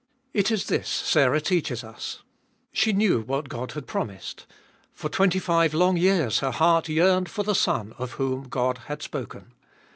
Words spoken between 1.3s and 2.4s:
teaches us.